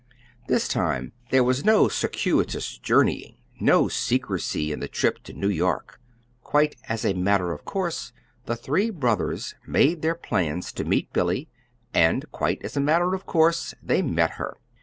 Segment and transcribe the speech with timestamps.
[0.47, 6.01] This time there was no circuitous journeying, no secrecy in the trip to New York.
[6.41, 8.11] Quite as a matter of course
[8.47, 9.37] the three brother
[9.67, 11.49] made their plans to meet Billy,
[11.93, 14.55] and quite as a matter of course they met her.